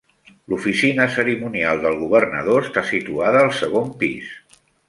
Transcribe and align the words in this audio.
L'oficina 0.53 1.05
cerimonial 1.17 1.83
del 1.85 1.99
governador 2.05 2.65
està 2.69 2.85
situada 2.95 3.47
al 3.47 3.55
segon 3.63 3.97
pis. 4.03 4.37